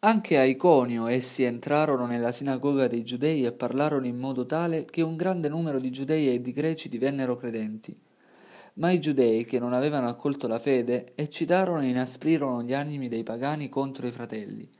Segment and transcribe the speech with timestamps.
[0.00, 5.02] Anche a Iconio essi entrarono nella sinagoga dei giudei e parlarono in modo tale che
[5.02, 8.00] un grande numero di giudei e di greci divennero credenti.
[8.74, 13.24] Ma i giudei, che non avevano accolto la fede, eccitarono e inasprirono gli animi dei
[13.24, 14.70] pagani contro i fratelli.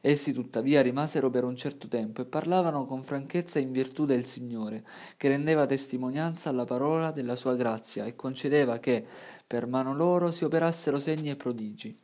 [0.00, 4.86] Essi tuttavia rimasero per un certo tempo e parlavano con franchezza in virtù del Signore,
[5.18, 9.04] che rendeva testimonianza alla parola della sua grazia e concedeva che,
[9.46, 12.01] per mano loro, si operassero segni e prodigi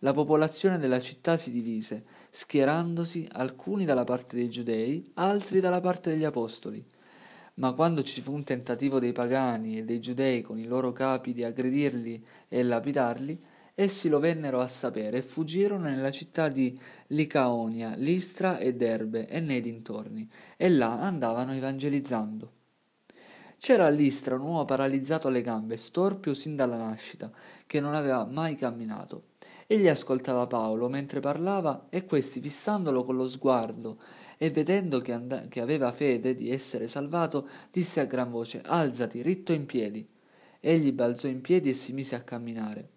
[0.00, 6.10] la popolazione della città si divise, schierandosi alcuni dalla parte dei giudei, altri dalla parte
[6.10, 6.84] degli apostoli.
[7.54, 11.32] Ma quando ci fu un tentativo dei pagani e dei giudei con i loro capi
[11.32, 13.40] di aggredirli e lapidarli,
[13.74, 19.40] essi lo vennero a sapere e fuggirono nella città di Licaonia, Listra e Derbe e
[19.40, 22.52] nei dintorni, e là andavano evangelizzando.
[23.58, 27.30] C'era a Listra un uomo paralizzato alle gambe, storpio sin dalla nascita,
[27.66, 29.30] che non aveva mai camminato.
[29.70, 34.00] Egli ascoltava Paolo mentre parlava e questi, fissandolo con lo sguardo
[34.38, 39.20] e vedendo che, and- che aveva fede di essere salvato, disse a gran voce Alzati,
[39.20, 40.08] ritto in piedi.
[40.58, 42.88] Egli balzò in piedi e si mise a camminare.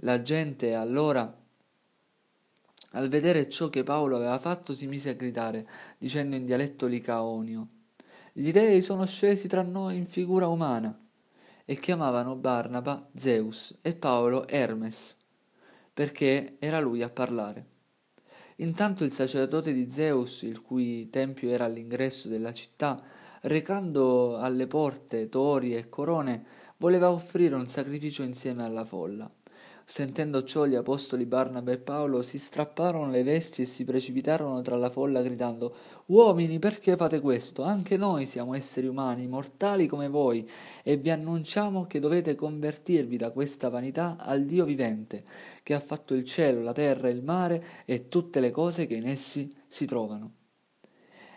[0.00, 1.32] La gente allora,
[2.90, 5.64] al vedere ciò che Paolo aveva fatto, si mise a gridare,
[5.96, 7.68] dicendo in dialetto licaonio
[8.32, 10.98] Gli dei sono scesi tra noi in figura umana.
[11.64, 15.17] E chiamavano Barnaba Zeus e Paolo Hermes
[15.98, 17.66] perché era lui a parlare.
[18.58, 23.02] Intanto il sacerdote di Zeus, il cui tempio era all'ingresso della città,
[23.40, 26.44] recando alle porte tori e corone,
[26.76, 29.28] voleva offrire un sacrificio insieme alla folla.
[29.90, 34.76] Sentendo ciò gli apostoli Barnaba e Paolo si strapparono le vesti e si precipitarono tra
[34.76, 35.74] la folla gridando
[36.08, 37.62] Uomini, perché fate questo?
[37.62, 40.46] Anche noi siamo esseri umani, mortali come voi,
[40.82, 45.24] e vi annunciamo che dovete convertirvi da questa vanità al Dio vivente,
[45.62, 49.08] che ha fatto il cielo, la terra, il mare e tutte le cose che in
[49.08, 50.37] essi si trovano.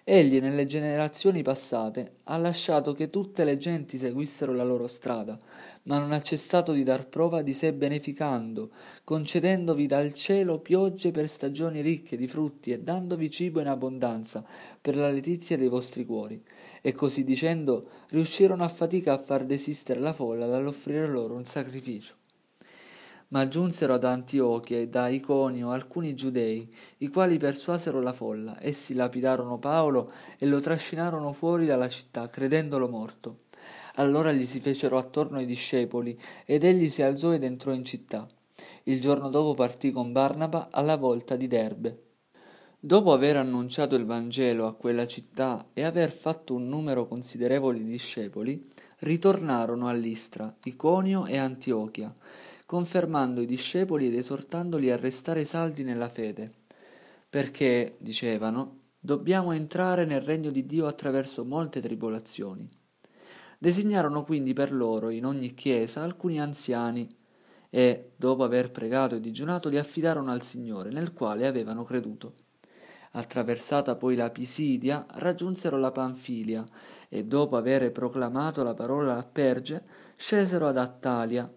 [0.04, 5.38] Egli nelle generazioni passate ha lasciato che tutte le genti seguissero la loro strada,
[5.84, 8.72] ma non ha cessato di dar prova di sé beneficando,
[9.04, 14.44] concedendovi dal cielo piogge per stagioni ricche di frutti e dandovi cibo in abbondanza
[14.82, 16.44] per la letizia dei vostri cuori.
[16.82, 22.16] E così dicendo riuscirono a fatica a far desistere la folla dall'offrire loro un sacrificio.
[23.32, 28.94] Ma giunsero ad Antiochia e da Iconio alcuni giudei, i quali persuasero la folla, essi
[28.94, 33.44] lapidarono Paolo e lo trascinarono fuori dalla città, credendolo morto.
[33.96, 38.28] Allora gli si fecero attorno i discepoli, ed egli si alzò ed entrò in città.
[38.84, 42.04] Il giorno dopo partì con Barnaba alla volta di Derbe.
[42.84, 47.86] Dopo aver annunciato il Vangelo a quella città e aver fatto un numero considerevole di
[47.86, 48.62] discepoli,
[49.00, 52.12] ritornarono a Listra, Iconio e Antiochia,
[52.72, 56.54] confermando i discepoli ed esortandoli a restare saldi nella fede.
[57.30, 62.66] Perché, dicevano, dobbiamo entrare nel regno di Dio attraverso molte tribolazioni.
[63.58, 67.06] Designarono quindi per loro in ogni chiesa alcuni anziani
[67.70, 72.36] e, dopo aver pregato e digiunato, li affidarono al Signore, nel quale avevano creduto.
[73.12, 76.66] Attraversata poi la Pisidia, raggiunsero la Panfilia
[77.10, 79.84] e, dopo aver proclamato la parola a Perge,
[80.16, 81.54] scesero ad Attalia.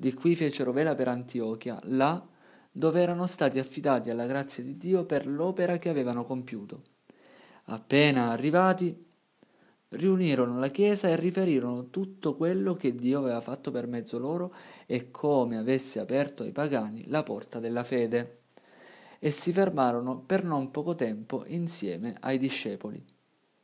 [0.00, 2.26] Di qui fecero vela per Antiochia, là
[2.72, 6.84] dove erano stati affidati alla grazia di Dio per l'opera che avevano compiuto.
[7.64, 8.96] Appena arrivati,
[9.88, 14.54] riunirono la Chiesa e riferirono tutto quello che Dio aveva fatto per mezzo loro
[14.86, 18.38] e come avesse aperto ai pagani la porta della fede.
[19.18, 23.04] E si fermarono per non poco tempo insieme ai discepoli.